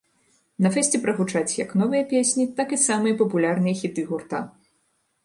На 0.65 0.69
фэсце 0.77 0.99
прагучаць 1.03 1.57
як 1.63 1.75
новыя 1.81 2.03
песні, 2.13 2.45
так 2.61 2.73
і 2.79 2.79
самыя 2.87 3.19
папулярныя 3.21 3.79
хіты 3.83 4.01
гурта! 4.09 4.39